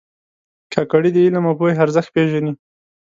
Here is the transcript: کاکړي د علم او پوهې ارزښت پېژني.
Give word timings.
کاکړي 0.73 1.09
د 1.13 1.17
علم 1.25 1.43
او 1.49 1.55
پوهې 1.59 1.75
ارزښت 1.85 2.09
پېژني. 2.15 2.53